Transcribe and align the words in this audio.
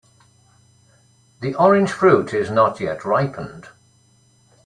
The 1.41 1.53
orange 1.53 1.91
fruit 1.91 2.33
is 2.33 2.49
not 2.49 2.79
yet 2.79 3.05
ripened. 3.05 3.67